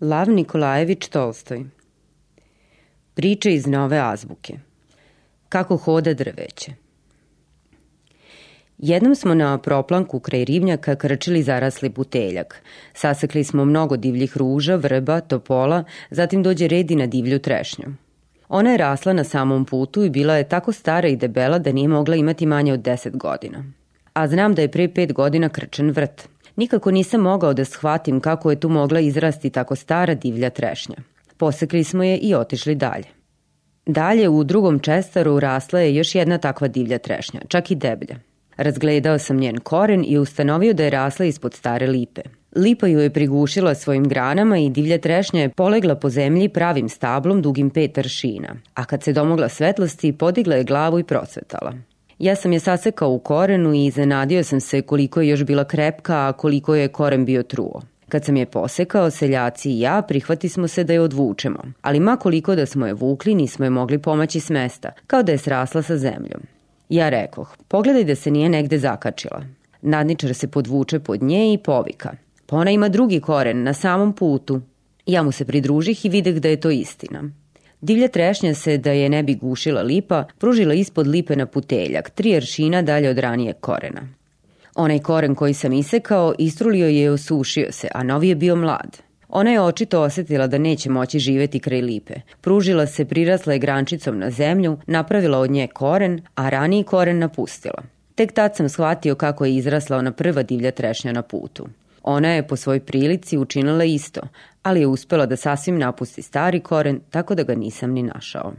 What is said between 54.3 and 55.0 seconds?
sam se